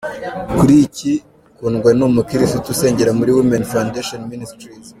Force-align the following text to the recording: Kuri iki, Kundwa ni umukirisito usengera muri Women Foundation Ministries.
Kuri 0.57 0.75
iki, 0.85 1.13
Kundwa 1.57 1.89
ni 1.95 2.03
umukirisito 2.07 2.67
usengera 2.73 3.11
muri 3.19 3.31
Women 3.37 3.63
Foundation 3.73 4.19
Ministries. 4.33 4.85